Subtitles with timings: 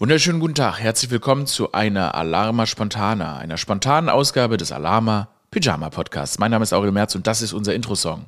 [0.00, 5.90] Wunderschönen guten Tag, herzlich willkommen zu einer Alarma Spontana, einer spontanen Ausgabe des Alarma Pyjama
[5.90, 6.38] Podcasts.
[6.38, 8.24] Mein Name ist Aurel Merz und das ist unser Intro-Song.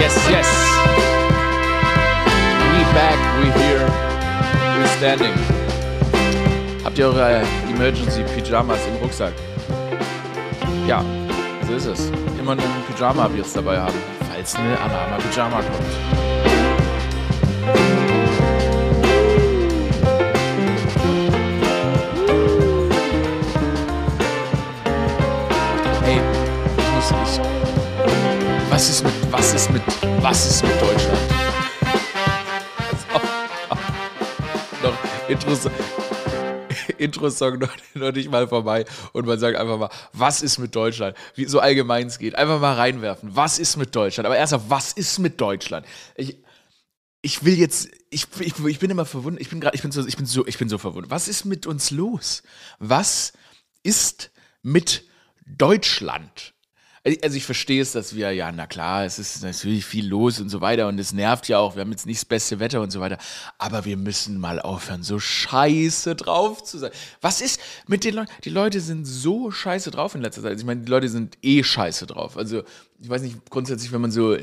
[0.00, 0.48] Yes, yes.
[2.72, 3.86] We back, we here,
[4.76, 5.34] we standing.
[6.84, 9.32] Habt ihr eure Emergency Pyjamas im Rucksack?
[10.88, 11.04] Ja,
[11.68, 12.10] so ist es.
[12.36, 12.62] Immer einen
[12.92, 13.94] Pyjama wir jetzt dabei haben,
[14.28, 16.33] falls eine Alarma Pyjama kommt.
[26.04, 26.20] Ey,
[26.76, 27.12] ich muss.
[28.70, 29.82] Was ist mit, was ist mit,
[30.20, 31.18] was ist mit Deutschland?
[34.82, 34.94] noch
[35.28, 35.74] interessant.
[36.98, 41.16] Intro-Song noch, noch nicht mal vorbei und man sagt einfach mal, was ist mit Deutschland?
[41.34, 42.34] Wie so allgemein es geht.
[42.34, 43.30] Einfach mal reinwerfen.
[43.34, 44.26] Was ist mit Deutschland?
[44.26, 45.86] Aber erstmal, was ist mit Deutschland?
[46.16, 46.36] Ich,
[47.24, 50.06] ich will jetzt, ich, ich, ich bin immer verwundert, ich bin gerade, ich bin so,
[50.06, 51.10] ich bin so, ich bin so verwundert.
[51.10, 52.42] Was ist mit uns los?
[52.78, 53.32] Was
[53.82, 54.30] ist
[54.62, 55.04] mit
[55.46, 56.52] Deutschland?
[57.22, 60.50] Also ich verstehe es, dass wir, ja, na klar, es ist natürlich viel los und
[60.50, 62.90] so weiter und es nervt ja auch, wir haben jetzt nicht das beste Wetter und
[62.90, 63.16] so weiter,
[63.56, 66.90] aber wir müssen mal aufhören, so scheiße drauf zu sein.
[67.22, 68.30] Was ist mit den Leuten?
[68.44, 70.50] Die Leute sind so scheiße drauf in letzter Zeit.
[70.52, 72.36] Also ich meine, die Leute sind eh scheiße drauf.
[72.36, 72.64] Also
[73.00, 74.36] ich weiß nicht, grundsätzlich, wenn man so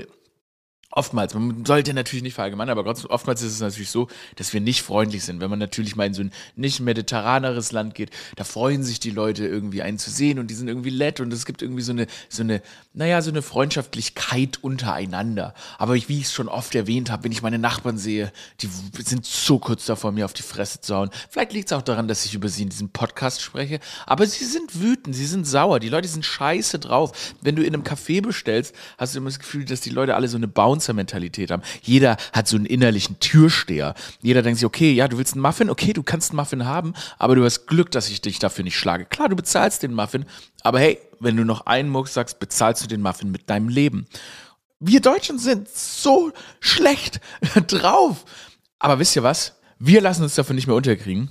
[0.94, 4.82] Oftmals, man sollte natürlich nicht verallgemeinern, aber oftmals ist es natürlich so, dass wir nicht
[4.82, 5.40] freundlich sind.
[5.40, 9.10] Wenn man natürlich mal in so ein nicht mediterraneres Land geht, da freuen sich die
[9.10, 11.94] Leute irgendwie einen zu sehen und die sind irgendwie nett und es gibt irgendwie so
[11.94, 12.62] eine, so eine,
[12.94, 15.54] naja, so eine Freundschaftlichkeit untereinander.
[15.78, 18.68] Aber wie ich es schon oft erwähnt habe, wenn ich meine Nachbarn sehe, die
[19.02, 21.10] sind so kurz davor, mir auf die Fresse zu hauen.
[21.30, 24.44] Vielleicht liegt es auch daran, dass ich über sie in diesem Podcast spreche, aber sie
[24.44, 27.14] sind wütend, sie sind sauer, die Leute sind scheiße drauf.
[27.40, 30.28] Wenn du in einem Café bestellst, hast du immer das Gefühl, dass die Leute alle
[30.28, 31.62] so eine Bounce Bouncer-Mentalität haben.
[31.82, 33.94] Jeder hat so einen innerlichen Türsteher.
[34.22, 36.94] Jeder denkt sich, okay, ja, du willst einen Muffin, okay, du kannst einen Muffin haben,
[37.18, 39.06] aber du hast Glück, dass ich dich dafür nicht schlage.
[39.06, 40.26] Klar, du bezahlst den Muffin,
[40.64, 44.08] aber hey, wenn du noch einen Mucks sagst, bezahlst du den Muffin mit deinem Leben.
[44.80, 47.22] Wir Deutschen sind so schlecht
[47.68, 48.26] drauf.
[48.80, 49.60] Aber wisst ihr was?
[49.78, 51.30] Wir lassen uns dafür nicht mehr unterkriegen.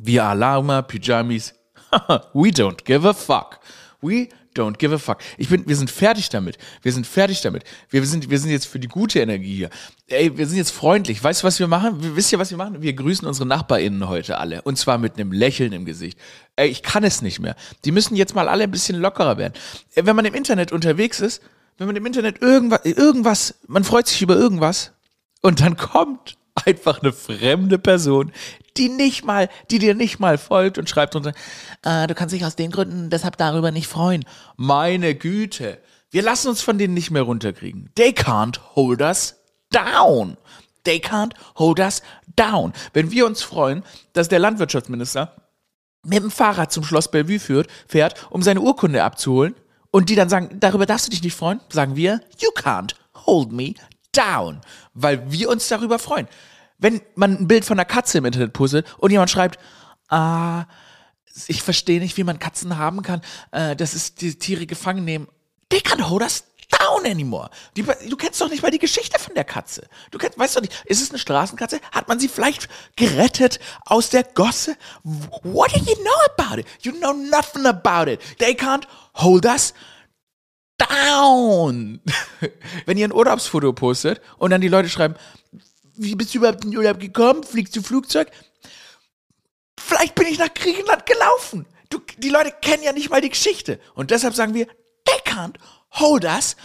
[0.00, 1.54] Wir Alarma, Pyjamis,
[2.32, 3.60] we don't give a fuck.
[4.00, 4.28] We
[4.60, 5.18] don't give a fuck.
[5.38, 6.58] Ich bin, wir sind fertig damit.
[6.82, 7.64] Wir sind fertig damit.
[7.88, 9.70] Wir sind, wir sind jetzt für die gute Energie hier.
[10.08, 11.22] Ey, wir sind jetzt freundlich.
[11.22, 11.96] Weißt du, was wir machen?
[12.16, 12.82] Wisst ihr, was wir machen?
[12.82, 14.62] Wir grüßen unsere NachbarInnen heute alle.
[14.62, 16.18] Und zwar mit einem Lächeln im Gesicht.
[16.56, 17.56] Ey, ich kann es nicht mehr.
[17.84, 19.54] Die müssen jetzt mal alle ein bisschen lockerer werden.
[19.94, 21.42] Wenn man im Internet unterwegs ist,
[21.78, 24.92] wenn man im Internet irgendwas, irgendwas, man freut sich über irgendwas
[25.40, 28.32] und dann kommt einfach eine fremde Person,
[28.76, 31.38] die nicht mal, die dir nicht mal folgt und schreibt sagt,
[31.82, 34.24] äh, du kannst dich aus den Gründen deshalb darüber nicht freuen.
[34.56, 35.78] Meine Güte.
[36.10, 37.90] Wir lassen uns von denen nicht mehr runterkriegen.
[37.94, 39.36] They can't hold us
[39.70, 40.36] down.
[40.84, 42.02] They can't hold us
[42.36, 42.72] down.
[42.92, 45.36] Wenn wir uns freuen, dass der Landwirtschaftsminister
[46.02, 49.54] mit dem Fahrrad zum Schloss Bellevue führt, fährt, um seine Urkunde abzuholen,
[49.90, 52.94] und die dann sagen, darüber darfst du dich nicht freuen, sagen wir, you can't
[53.26, 53.74] hold me
[54.12, 54.60] down,
[54.94, 56.28] weil wir uns darüber freuen.
[56.80, 59.58] Wenn man ein Bild von einer Katze im Internet puzzelt und jemand schreibt,
[60.08, 60.64] ah,
[61.46, 65.28] ich verstehe nicht, wie man Katzen haben kann, äh, das ist die Tiere gefangen nehmen.
[65.68, 67.50] They can't hold us down anymore.
[67.76, 69.88] Die, du kennst doch nicht mal die Geschichte von der Katze.
[70.10, 71.80] Du kennst, weißt doch nicht, ist es eine Straßenkatze?
[71.92, 74.76] Hat man sie vielleicht gerettet aus der Gosse?
[75.02, 76.66] What do you know about it?
[76.82, 78.20] You know nothing about it.
[78.38, 79.74] They can't hold us
[80.78, 82.00] down.
[82.86, 85.14] Wenn ihr ein Urlaubsfoto postet und dann die Leute schreiben,
[86.00, 87.42] wie bist du überhaupt in den Urlaub gekommen?
[87.44, 88.30] Fliegst du Flugzeug?
[89.78, 91.66] Vielleicht bin ich nach Griechenland gelaufen.
[91.90, 93.78] Du, die Leute kennen ja nicht mal die Geschichte.
[93.94, 94.66] Und deshalb sagen wir,
[95.04, 95.56] they can't
[95.90, 96.56] hold us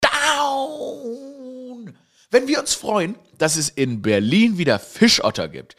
[0.00, 1.96] down.
[2.30, 5.76] Wenn wir uns freuen, dass es in Berlin wieder Fischotter gibt.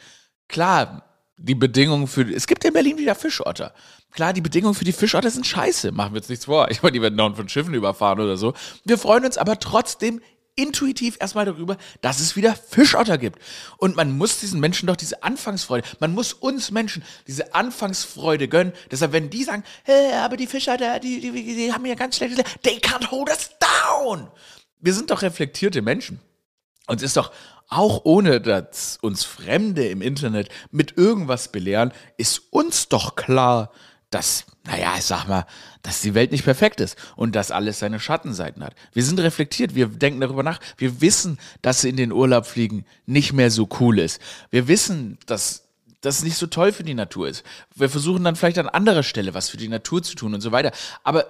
[0.48, 1.04] Klar,
[1.38, 3.74] die Bedingungen für, es gibt in Berlin wieder Fischotter.
[4.12, 5.92] Klar, die Bedingungen für die Fischotter sind scheiße.
[5.92, 6.72] Machen wir uns nichts vor.
[6.72, 8.54] Ich meine, die werden dauernd von Schiffen überfahren oder so.
[8.86, 10.22] Wir freuen uns aber trotzdem
[10.60, 13.40] intuitiv erstmal darüber, dass es wieder Fischotter gibt.
[13.78, 18.74] Und man muss diesen Menschen doch diese Anfangsfreude, man muss uns Menschen diese Anfangsfreude gönnen.
[18.92, 22.44] Deshalb, wenn die sagen, hey, aber die Fischotter, die, die, die haben ja ganz schlechtes,
[22.62, 24.28] they can't hold us down.
[24.80, 26.20] Wir sind doch reflektierte Menschen.
[26.88, 27.32] Und es ist doch
[27.68, 33.72] auch ohne dass uns Fremde im Internet mit irgendwas belehren, ist uns doch klar,
[34.10, 35.46] dass, naja, ich sag mal,
[35.82, 38.76] dass die Welt nicht perfekt ist und dass alles seine Schattenseiten hat.
[38.94, 43.34] Wir sind reflektiert, wir denken darüber nach, wir wissen, dass in den Urlaub fliegen nicht
[43.34, 44.20] mehr so cool ist.
[44.50, 45.64] Wir wissen, dass
[46.02, 47.44] das nicht so toll für die Natur ist.
[47.76, 50.52] Wir versuchen dann vielleicht an anderer Stelle was für die Natur zu tun und so
[50.52, 50.72] weiter.
[51.04, 51.26] Aber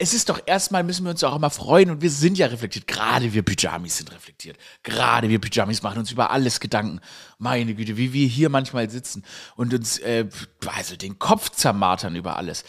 [0.00, 2.86] es ist doch erstmal, müssen wir uns auch immer freuen und wir sind ja reflektiert.
[2.86, 4.56] Gerade wir Pyjamis sind reflektiert.
[4.84, 7.00] Gerade wir Pyjamis machen uns über alles Gedanken.
[7.38, 9.24] Meine Güte, wie wir hier manchmal sitzen
[9.56, 10.26] und uns äh,
[10.66, 12.62] also den Kopf zermartern über alles.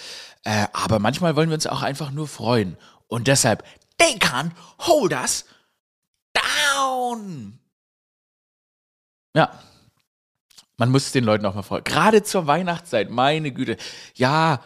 [0.43, 2.77] Äh, aber manchmal wollen wir uns auch einfach nur freuen.
[3.07, 3.63] Und deshalb,
[3.99, 5.45] they can't hold us
[6.33, 7.59] down.
[9.35, 9.51] Ja.
[10.77, 11.83] Man muss den Leuten auch mal freuen.
[11.83, 13.77] Gerade zur Weihnachtszeit, meine Güte.
[14.15, 14.61] Ja,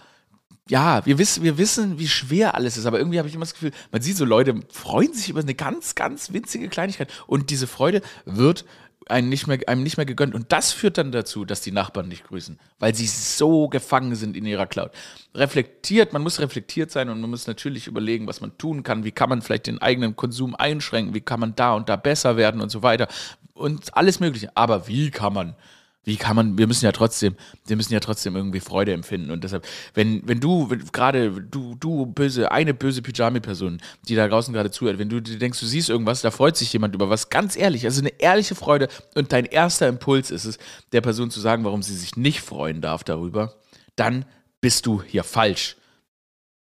[0.69, 3.53] ja, wir wissen, wir wissen, wie schwer alles ist, aber irgendwie habe ich immer das
[3.53, 7.67] Gefühl, man sieht so Leute freuen sich über eine ganz, ganz winzige Kleinigkeit und diese
[7.67, 8.63] Freude wird
[9.09, 10.33] einem nicht, mehr, einem nicht mehr gegönnt.
[10.33, 14.37] Und das führt dann dazu, dass die Nachbarn nicht grüßen, weil sie so gefangen sind
[14.37, 14.91] in ihrer Cloud.
[15.33, 19.11] Reflektiert, man muss reflektiert sein und man muss natürlich überlegen, was man tun kann, wie
[19.11, 22.61] kann man vielleicht den eigenen Konsum einschränken, wie kann man da und da besser werden
[22.61, 23.07] und so weiter.
[23.53, 24.55] Und alles Mögliche.
[24.55, 25.55] Aber wie kann man
[26.03, 27.35] wie kann man, wir müssen ja trotzdem,
[27.65, 29.31] wir müssen ja trotzdem irgendwie Freude empfinden.
[29.31, 34.53] Und deshalb, wenn, wenn du, gerade du, du böse, eine böse Pyjami-Person, die da draußen
[34.53, 37.55] gerade zuhört, wenn du denkst, du siehst irgendwas, da freut sich jemand über was, ganz
[37.55, 40.57] ehrlich, also eine ehrliche Freude und dein erster Impuls ist es,
[40.91, 43.55] der Person zu sagen, warum sie sich nicht freuen darf darüber,
[43.95, 44.25] dann
[44.59, 45.77] bist du hier falsch.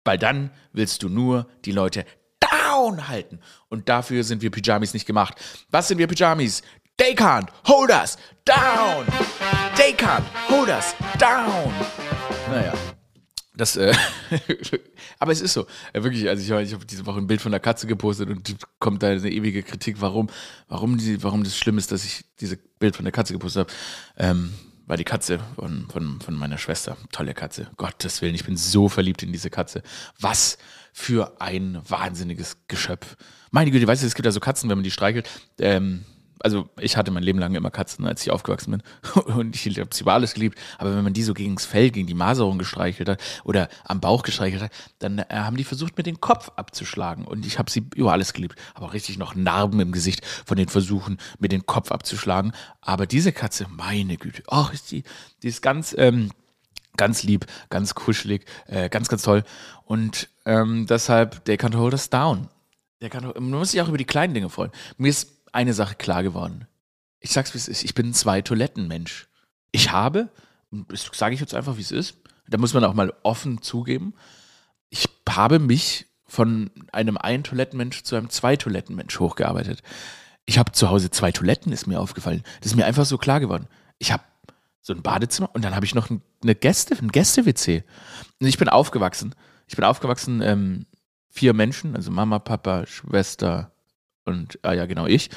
[0.03, 2.05] Weil dann willst du nur die Leute
[2.39, 3.39] down halten.
[3.69, 5.35] Und dafür sind wir Pyjamis nicht gemacht.
[5.69, 6.63] Was sind wir Pyjamis?
[6.97, 9.05] They can't hold us down.
[9.75, 11.73] They can't hold us down.
[12.49, 12.73] Naja.
[13.55, 13.93] Das, äh,
[15.19, 15.67] aber es ist so.
[15.93, 18.55] Ja, wirklich, also ich, ich habe diese Woche ein Bild von der Katze gepostet und
[18.79, 20.29] kommt da eine ewige Kritik, warum,
[20.67, 23.73] warum, die, warum das schlimm ist, dass ich dieses Bild von der Katze gepostet habe.
[24.17, 24.53] Ähm,
[24.87, 26.97] war die Katze von, von, von meiner Schwester.
[27.11, 27.69] Tolle Katze.
[27.77, 29.83] Gottes Willen, ich bin so verliebt in diese Katze.
[30.19, 30.57] Was
[30.91, 33.15] für ein wahnsinniges Geschöpf.
[33.51, 35.29] Meine Güte, weißt du, es gibt ja so Katzen, wenn man die streichelt,
[35.59, 36.05] ähm,
[36.43, 38.83] also ich hatte mein Leben lang immer Katzen, als ich aufgewachsen bin.
[39.35, 40.57] Und ich habe sie über alles geliebt.
[40.77, 43.99] Aber wenn man die so gegen das Fell, gegen die Maserung gestreichelt hat oder am
[43.99, 47.25] Bauch gestreichelt hat, dann äh, haben die versucht, mir den Kopf abzuschlagen.
[47.25, 48.55] Und ich habe sie über alles geliebt.
[48.73, 52.53] Aber auch richtig noch Narben im Gesicht von den Versuchen, mir den Kopf abzuschlagen.
[52.81, 55.03] Aber diese Katze, meine Güte, ach, ist die,
[55.43, 56.31] die ist ganz, ähm,
[56.97, 59.43] ganz lieb, ganz kuschelig, äh, ganz, ganz toll.
[59.85, 62.49] Und ähm, deshalb, they can't hold us down.
[63.01, 64.71] Der kann, man muss sich auch über die kleinen Dinge freuen.
[64.97, 66.67] Mir ist eine Sache klar geworden.
[67.19, 67.83] Ich sag's, wie es ist.
[67.83, 69.27] Ich bin ein Zwei-Toiletten-Mensch.
[69.71, 70.29] Ich habe,
[70.71, 72.17] das sage ich jetzt einfach, wie es ist,
[72.47, 74.13] da muss man auch mal offen zugeben,
[74.89, 79.81] ich habe mich von einem Ein-Toiletten-Mensch zu einem Zwei-Toiletten-Mensch hochgearbeitet.
[80.45, 82.43] Ich habe zu Hause zwei Toiletten, ist mir aufgefallen.
[82.59, 83.67] Das ist mir einfach so klar geworden.
[83.99, 84.23] Ich habe
[84.81, 87.83] so ein Badezimmer und dann habe ich noch eine Gäste, ein Gäste-WC.
[88.39, 89.35] Und ich bin aufgewachsen.
[89.67, 90.85] Ich bin aufgewachsen, ähm,
[91.29, 93.71] vier Menschen, also Mama, Papa, Schwester,
[94.25, 95.29] und, ah ja, genau, ich.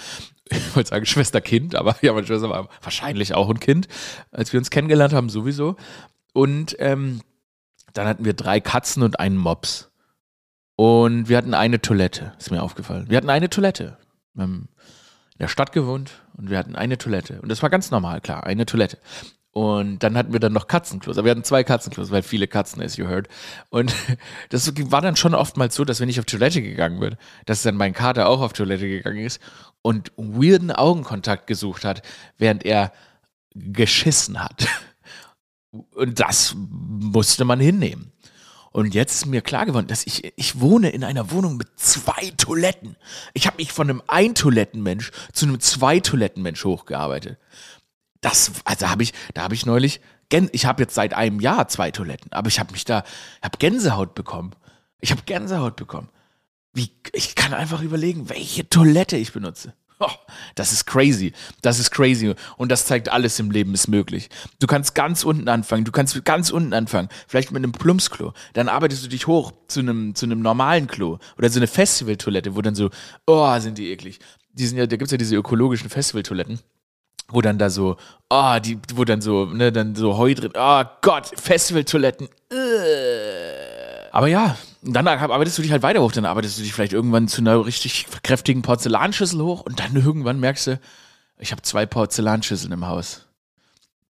[0.50, 3.88] Ich wollte sagen Schwester-Kind, aber ja, meine Schwester war wahrscheinlich auch ein Kind,
[4.30, 5.76] als wir uns kennengelernt haben, sowieso.
[6.32, 7.20] Und ähm,
[7.94, 9.90] dann hatten wir drei Katzen und einen Mops.
[10.76, 13.08] Und wir hatten eine Toilette, ist mir aufgefallen.
[13.08, 13.96] Wir hatten eine Toilette.
[14.34, 14.68] Wir haben
[15.34, 17.40] in der Stadt gewohnt und wir hatten eine Toilette.
[17.40, 18.98] Und das war ganz normal, klar, eine Toilette.
[19.54, 21.16] Und dann hatten wir dann noch Katzenklos.
[21.16, 23.28] Aber wir hatten zwei Katzenklos, weil viele Katzen, as you heard.
[23.70, 23.94] Und
[24.50, 27.14] das war dann schon oftmals so, dass wenn ich auf Toilette gegangen bin,
[27.46, 29.40] dass dann mein Kater auch auf Toilette gegangen ist
[29.80, 32.02] und weirden Augenkontakt gesucht hat,
[32.36, 32.92] während er
[33.54, 34.66] geschissen hat.
[35.94, 38.12] Und das musste man hinnehmen.
[38.70, 42.32] Und jetzt ist mir klar geworden, dass ich, ich wohne in einer Wohnung mit zwei
[42.36, 42.96] Toiletten.
[43.32, 47.38] Ich habe mich von einem Ein-Toiletten-Mensch zu einem Zwei-Toiletten-Mensch hochgearbeitet
[48.24, 50.00] das, also habe ich, da habe ich neulich,
[50.52, 53.04] ich habe jetzt seit einem Jahr zwei Toiletten, aber ich habe mich da,
[53.42, 54.52] habe Gänsehaut bekommen.
[55.00, 56.08] Ich habe Gänsehaut bekommen.
[56.72, 59.74] Wie, ich kann einfach überlegen, welche Toilette ich benutze.
[60.00, 60.10] Oh,
[60.56, 61.32] das ist crazy.
[61.62, 62.34] Das ist crazy.
[62.56, 64.28] Und das zeigt, alles im Leben ist möglich.
[64.58, 65.84] Du kannst ganz unten anfangen.
[65.84, 67.08] Du kannst ganz unten anfangen.
[67.28, 68.32] Vielleicht mit einem Plumpsklo.
[68.54, 71.18] Dann arbeitest du dich hoch zu einem, zu einem normalen Klo.
[71.38, 72.90] Oder so eine Festivaltoilette, wo dann so,
[73.26, 74.18] oh, sind die eklig.
[74.52, 76.58] Die sind ja, da gibt's ja diese ökologischen Festivaltoiletten
[77.28, 77.96] wo dann da so,
[78.28, 82.28] ah, oh, die, wo dann so, ne, dann so Heu drin, oh Gott, Festivaltoiletten.
[82.50, 84.10] Äh.
[84.12, 87.26] Aber ja, dann arbeitest du dich halt weiter hoch, dann arbeitest du dich vielleicht irgendwann
[87.28, 90.80] zu einer richtig kräftigen Porzellanschüssel hoch und dann irgendwann merkst du,
[91.38, 93.22] ich habe zwei Porzellanschüsseln im Haus.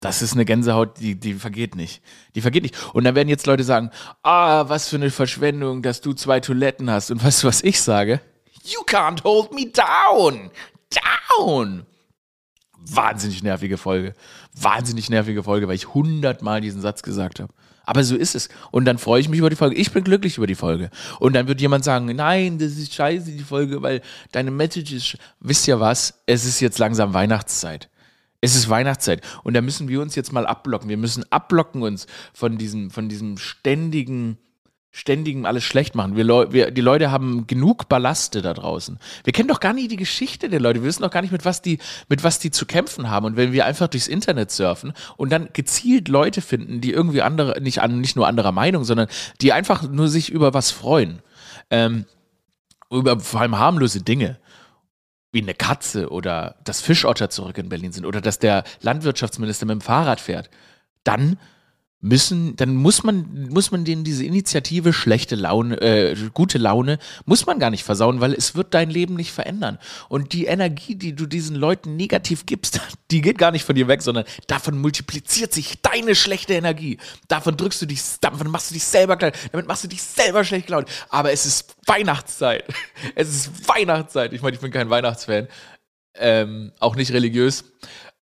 [0.02, 2.02] Das ist eine Gänsehaut, die, die vergeht nicht.
[2.36, 2.76] Die vergeht nicht.
[2.94, 3.90] Und dann werden jetzt Leute sagen,
[4.22, 7.10] ah, was für eine Verschwendung, dass du zwei Toiletten hast.
[7.10, 8.20] Und weißt du, was ich sage?
[8.66, 10.52] You can't hold me down.
[11.40, 11.86] Down
[12.86, 14.14] wahnsinnig nervige Folge.
[14.60, 17.54] Wahnsinnig nervige Folge, weil ich hundertmal diesen Satz gesagt habe.
[17.86, 18.50] Aber so ist es.
[18.72, 19.76] Und dann freue ich mich über die Folge.
[19.76, 20.90] Ich bin glücklich über die Folge.
[21.20, 25.18] Und dann wird jemand sagen, nein, das ist scheiße, die Folge, weil deine Message ist,
[25.40, 26.22] wisst ihr was?
[26.26, 27.90] Es ist jetzt langsam Weihnachtszeit.
[28.40, 29.22] Es ist Weihnachtszeit.
[29.44, 30.90] Und da müssen wir uns jetzt mal abblocken.
[30.90, 34.38] Wir müssen abblocken uns von diesem, von diesem ständigen
[34.96, 36.16] ständigem alles schlecht machen.
[36.16, 39.00] Wir, wir, die Leute haben genug Ballaste da draußen.
[39.24, 40.82] Wir kennen doch gar nicht die Geschichte der Leute.
[40.82, 43.26] Wir wissen doch gar nicht, mit was die, mit was die zu kämpfen haben.
[43.26, 47.60] Und wenn wir einfach durchs Internet surfen und dann gezielt Leute finden, die irgendwie andere,
[47.60, 49.08] nicht, an, nicht nur anderer Meinung, sondern
[49.42, 51.24] die einfach nur sich über was freuen.
[51.72, 52.06] Ähm,
[52.92, 54.38] über vor allem harmlose Dinge
[55.32, 59.74] wie eine Katze oder dass Fischotter zurück in Berlin sind oder dass der Landwirtschaftsminister mit
[59.74, 60.52] dem Fahrrad fährt,
[61.04, 61.40] dann
[62.04, 67.46] müssen, dann muss man, muss man denen diese Initiative schlechte Laune, äh, gute Laune, muss
[67.46, 69.80] man gar nicht versauen, weil es wird dein Leben nicht verändern.
[70.10, 72.82] Und die Energie, die du diesen Leuten negativ gibst,
[73.12, 76.98] die geht gar nicht von dir weg, sondern davon multipliziert sich deine schlechte Energie.
[77.30, 80.44] Davon drückst du dich, davon machst du dich selber klein, damit machst du dich selber
[80.44, 80.90] schlecht gelaunt.
[81.08, 82.66] Aber es ist Weihnachtszeit.
[83.16, 84.34] Es ist Weihnachtszeit.
[84.34, 85.48] Ich meine, ich bin kein Weihnachtsfan.
[86.16, 87.64] Ähm, auch nicht religiös.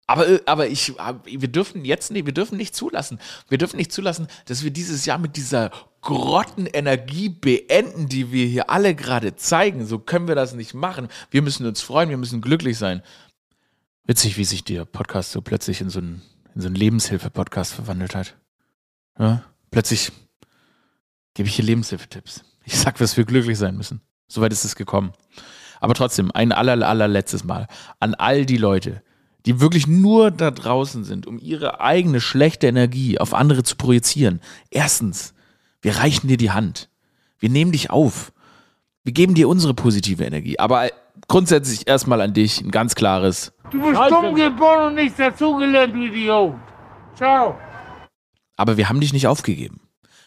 [0.08, 3.20] Aber, äh, aber ich, wir dürfen jetzt nicht, wir dürfen nicht zulassen.
[3.50, 5.72] Wir dürfen nicht zulassen, dass wir dieses Jahr mit dieser
[6.02, 9.86] Grottenenergie beenden, die wir hier alle gerade zeigen.
[9.86, 11.08] So können wir das nicht machen.
[11.32, 13.02] Wir müssen uns freuen, wir müssen glücklich sein.
[14.06, 16.22] Witzig, wie sich der Podcast so plötzlich in so einen,
[16.54, 18.36] in so einen Lebenshilfe-Podcast verwandelt hat.
[19.18, 19.44] Ja?
[19.72, 20.12] Plötzlich
[21.34, 22.44] gebe ich hier Lebenshilfetipps.
[22.66, 24.02] Ich sag, dass wir glücklich sein müssen.
[24.28, 25.14] Soweit ist es gekommen.
[25.80, 27.68] Aber trotzdem, ein aller, allerletztes Mal
[28.00, 29.02] an all die Leute,
[29.46, 34.42] die wirklich nur da draußen sind, um ihre eigene schlechte Energie auf andere zu projizieren.
[34.70, 35.34] Erstens,
[35.82, 36.90] wir reichen dir die Hand.
[37.40, 38.32] Wir nehmen dich auf.
[39.04, 40.58] Wir geben dir unsere positive Energie.
[40.58, 40.90] Aber
[41.28, 43.54] grundsätzlich erstmal an dich ein ganz klares.
[43.72, 46.56] Du bist dumm geboren und nichts dazugelernt, du Idiot.
[47.16, 47.56] Ciao.
[48.56, 49.82] Aber wir haben dich nicht aufgegeben.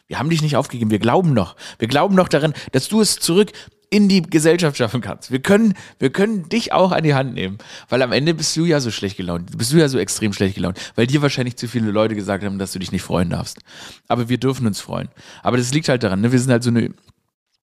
[0.07, 0.91] Wir haben dich nicht aufgegeben.
[0.91, 1.57] Wir glauben noch.
[1.79, 3.53] Wir glauben noch daran, dass du es zurück
[3.91, 5.31] in die Gesellschaft schaffen kannst.
[5.31, 8.65] Wir können, wir können dich auch an die Hand nehmen, weil am Ende bist du
[8.65, 11.69] ja so schlecht gelaunt, bist du ja so extrem schlecht gelaunt, weil dir wahrscheinlich zu
[11.69, 13.59] viele Leute gesagt haben, dass du dich nicht freuen darfst.
[14.07, 15.09] Aber wir dürfen uns freuen.
[15.43, 16.33] Aber das liegt halt daran, ne?
[16.33, 16.93] wir sind halt so eine,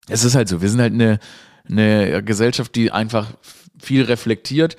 [0.09, 1.21] es ist halt so, wir sind halt eine,
[1.69, 3.33] eine Gesellschaft, die einfach
[3.81, 4.77] viel reflektiert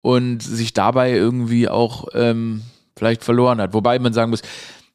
[0.00, 2.62] und sich dabei irgendwie auch ähm,
[2.96, 3.74] vielleicht verloren hat.
[3.74, 4.42] Wobei man sagen muss,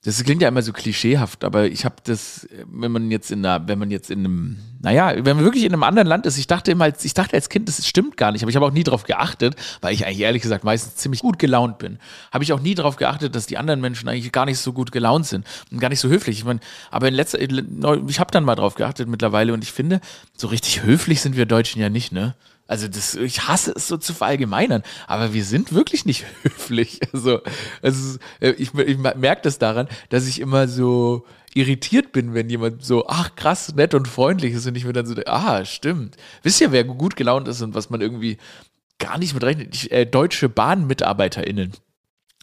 [0.05, 3.65] das klingt ja immer so klischeehaft, aber ich habe das, wenn man jetzt in einer,
[3.69, 6.45] wenn man jetzt in einem, naja, wenn man wirklich in einem anderen Land ist, ich
[6.45, 8.83] dachte immer, ich dachte als Kind, das stimmt gar nicht, aber ich habe auch nie
[8.83, 11.99] darauf geachtet, weil ich eigentlich ehrlich gesagt meistens ziemlich gut gelaunt bin.
[12.33, 14.91] Habe ich auch nie darauf geachtet, dass die anderen Menschen eigentlich gar nicht so gut
[14.91, 16.39] gelaunt sind und gar nicht so höflich.
[16.39, 16.59] Ich meine,
[16.91, 20.01] aber in letzter, ich habe dann mal drauf geachtet mittlerweile und ich finde,
[20.35, 22.35] so richtig höflich sind wir Deutschen ja nicht, ne?
[22.67, 26.99] Also das, ich hasse es so zu verallgemeinern, aber wir sind wirklich nicht höflich.
[27.13, 27.41] Also,
[27.81, 33.05] also ich, ich merke das daran, dass ich immer so irritiert bin, wenn jemand so,
[33.07, 36.17] ach krass, nett und freundlich ist und ich mir dann so, ah, stimmt.
[36.41, 38.37] Wisst ihr, wer gut gelaunt ist und was man irgendwie
[38.97, 39.75] gar nicht mit rechnet?
[39.75, 41.73] Ich, äh, deutsche BahnmitarbeiterInnen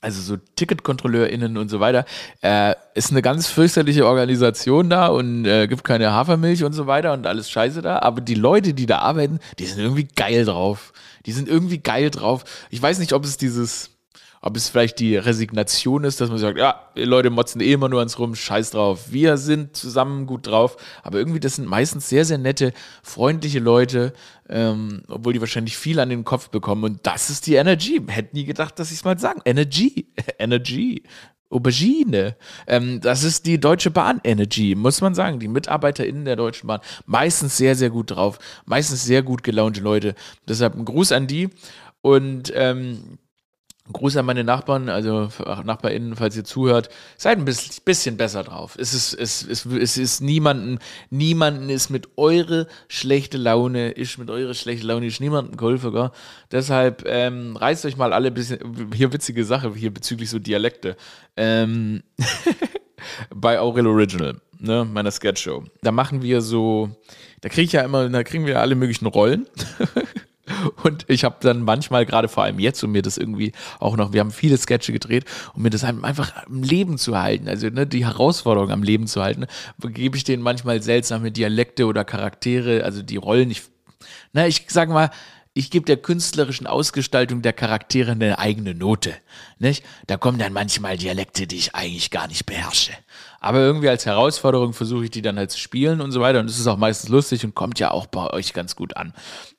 [0.01, 2.05] also so TicketkontrolleurInnen und so weiter,
[2.43, 7.13] äh, ist eine ganz fürchterliche Organisation da und äh, gibt keine Hafermilch und so weiter
[7.13, 8.01] und alles Scheiße da.
[8.01, 10.93] Aber die Leute, die da arbeiten, die sind irgendwie geil drauf.
[11.27, 12.45] Die sind irgendwie geil drauf.
[12.71, 13.91] Ich weiß nicht, ob es dieses,
[14.43, 17.99] ob es vielleicht die Resignation ist, dass man sagt, ja, Leute motzen eh immer nur
[17.99, 19.13] ans Rum, scheiß drauf.
[19.13, 20.79] Wir sind zusammen gut drauf.
[21.03, 24.15] Aber irgendwie, das sind meistens sehr, sehr nette, freundliche Leute,
[24.49, 26.85] ähm, obwohl die wahrscheinlich viel an den Kopf bekommen.
[26.85, 28.01] Und das ist die Energy.
[28.09, 29.43] Hätte nie gedacht, dass ich es mal sagen.
[29.45, 30.07] Energy.
[30.39, 31.03] Energy.
[31.51, 32.37] Aubergine.
[32.67, 35.41] Ähm, das ist die Deutsche Bahn Energy, muss man sagen.
[35.41, 38.39] Die MitarbeiterInnen der Deutschen Bahn meistens sehr, sehr gut drauf.
[38.65, 40.15] Meistens sehr gut gelaunte Leute.
[40.49, 41.51] Deshalb ein Gruß an die.
[42.03, 43.19] Und ähm,
[43.93, 45.29] Gruß an meine Nachbarn, also
[45.65, 48.77] NachbarInnen, falls ihr zuhört, seid ein bisschen besser drauf.
[48.79, 50.79] Es ist, es, es, es ist niemanden,
[51.11, 56.11] niemanden ist mit eure schlechte Laune, ist mit eure schlechte Laune, ist niemanden geholfen?
[56.53, 60.97] Deshalb ähm, reißt euch mal alle ein bisschen, hier witzige Sache, hier bezüglich so Dialekte.
[61.37, 62.03] Ähm,
[63.35, 65.65] bei Aurel Original, ne, meiner Sketch-Show.
[65.83, 66.91] Da machen wir so,
[67.41, 69.47] da kriege ich ja immer, da kriegen wir alle möglichen Rollen.
[70.83, 74.13] Und ich habe dann manchmal, gerade vor allem jetzt, um mir das irgendwie auch noch,
[74.13, 75.25] wir haben viele Sketche gedreht,
[75.55, 79.23] um mir das einfach am Leben zu halten, also ne, die Herausforderung am Leben zu
[79.23, 79.47] halten,
[79.79, 83.51] gebe ich denen manchmal seltsame Dialekte oder Charaktere, also die Rollen.
[83.51, 83.63] Ich,
[84.33, 85.11] na, ich sag mal,
[85.53, 89.15] ich gebe der künstlerischen Ausgestaltung der Charaktere eine eigene Note.
[89.59, 89.85] Nicht?
[90.07, 92.93] Da kommen dann manchmal Dialekte, die ich eigentlich gar nicht beherrsche.
[93.41, 96.41] Aber irgendwie als Herausforderung versuche ich die dann halt zu spielen und so weiter.
[96.41, 99.15] Und es ist auch meistens lustig und kommt ja auch bei euch ganz gut an.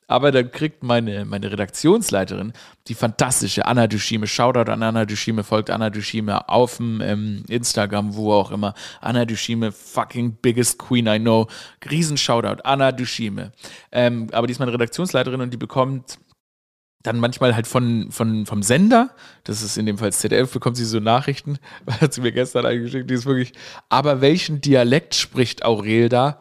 [0.08, 2.52] Aber dann kriegt meine, meine Redaktionsleiterin,
[2.90, 8.14] die fantastische Anna Dushime, Shoutout an Anna Dushime, folgt Anna Dushime auf dem ähm, Instagram,
[8.16, 8.74] wo auch immer.
[9.00, 11.48] Anna Dushime, fucking biggest queen I know.
[11.90, 13.54] Riesen Shoutout, Anna Dushime.
[13.94, 16.20] Ähm, aber die ist meine Redaktionsleiterin und die bekommt
[17.04, 19.12] dann manchmal halt von, von, vom Sender,
[19.44, 21.58] das ist in dem Fall ZDF, bekommt sie so Nachrichten,
[22.02, 23.54] hat sie mir gestern eingeschickt, die ist wirklich,
[23.90, 26.40] aber welchen Dialekt spricht Aurel da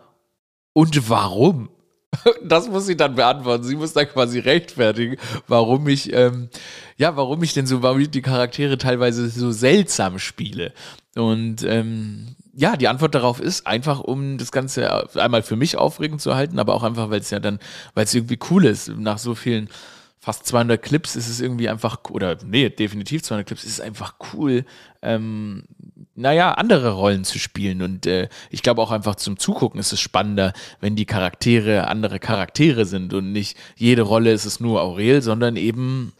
[0.72, 1.70] und warum?
[2.42, 3.62] Das muss sie dann beantworten.
[3.62, 6.48] Sie muss dann quasi rechtfertigen, warum ich, ähm,
[6.96, 10.72] ja, warum ich denn so, warum ich die Charaktere teilweise so seltsam spiele.
[11.14, 16.20] Und ähm, ja, die Antwort darauf ist einfach, um das Ganze einmal für mich aufregend
[16.20, 17.58] zu halten, aber auch einfach, weil es ja dann,
[17.94, 19.68] weil es irgendwie cool ist, nach so vielen
[20.20, 24.14] fast 200 Clips ist es irgendwie einfach, oder nee, definitiv 200 Clips, ist es einfach
[24.32, 24.66] cool,
[25.00, 25.64] ähm,
[26.14, 27.80] naja, andere Rollen zu spielen.
[27.80, 32.18] Und äh, ich glaube auch einfach zum Zugucken ist es spannender, wenn die Charaktere andere
[32.18, 36.12] Charaktere sind und nicht jede Rolle ist es nur Aurel, sondern eben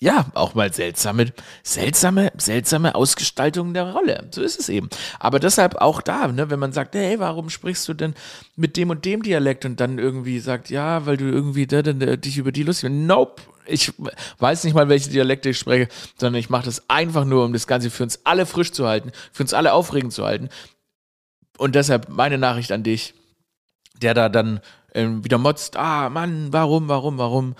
[0.00, 1.32] ja, auch mal seltsame,
[1.62, 4.28] seltsame, seltsame Ausgestaltung der Rolle.
[4.32, 4.88] So ist es eben.
[5.20, 8.14] Aber deshalb auch da, ne, wenn man sagt, hey, warum sprichst du denn
[8.56, 11.92] mit dem und dem Dialekt und dann irgendwie sagt, ja, weil du irgendwie da, da,
[11.92, 13.42] da, dich über die lustig Nope.
[13.66, 13.92] Ich
[14.40, 17.66] weiß nicht mal, welche Dialekte ich spreche, sondern ich mache das einfach nur, um das
[17.66, 20.50] Ganze für uns alle frisch zu halten, für uns alle aufregend zu halten.
[21.56, 23.14] Und deshalb meine Nachricht an dich,
[24.02, 24.60] der da dann
[24.92, 27.54] ähm, wieder motzt, ah, Mann, warum, warum, warum?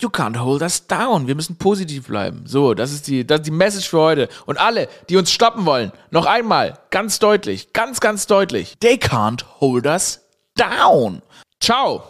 [0.00, 1.26] You can't hold us down.
[1.26, 2.44] Wir müssen positiv bleiben.
[2.46, 4.28] So, das ist die, das ist die Message für heute.
[4.46, 8.76] Und alle, die uns stoppen wollen, noch einmal, ganz deutlich, ganz, ganz deutlich.
[8.78, 10.20] They can't hold us
[10.56, 11.20] down.
[11.60, 12.04] Ciao.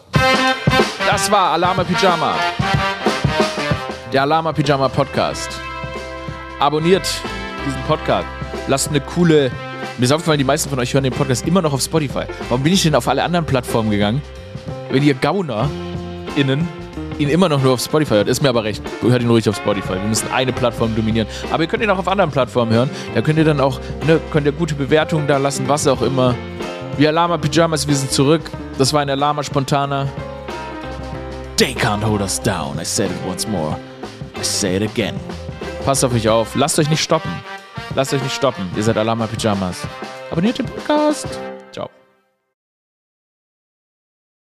[1.07, 2.35] Das war Alama Pyjama.
[4.13, 5.49] Der Alama Pyjama Podcast.
[6.59, 7.07] Abonniert
[7.65, 8.27] diesen Podcast.
[8.67, 9.51] Lasst eine coole.
[9.97, 12.25] Mir ist aufgefallen, die meisten von euch hören den Podcast immer noch auf Spotify.
[12.49, 14.21] Warum bin ich denn auf alle anderen Plattformen gegangen?
[14.91, 15.67] Wenn ihr Gauner
[16.35, 16.67] innen
[17.19, 18.81] ihn immer noch nur auf Spotify hört, ist mir aber recht.
[19.01, 19.93] Hört ihn ruhig auf Spotify.
[19.93, 21.27] Wir müssen eine Plattform dominieren.
[21.51, 22.89] Aber ihr könnt ihn auch auf anderen Plattformen hören.
[23.13, 26.33] Da könnt ihr dann auch, ne, könnt ihr gute Bewertungen da lassen, was auch immer.
[26.97, 28.41] Wir Alama Pyjamas, wir sind zurück.
[28.77, 30.07] Das war ein Alama Spontaner.
[31.57, 32.79] They can't hold us down.
[32.79, 33.77] I said it once more.
[34.39, 35.15] I say it again.
[35.83, 36.55] Passt auf euch auf.
[36.55, 37.31] Lasst euch nicht stoppen.
[37.95, 38.69] Lasst euch nicht stoppen.
[38.75, 39.81] Ihr seid Alama Pyjamas.
[40.31, 41.27] Abonniert den Podcast.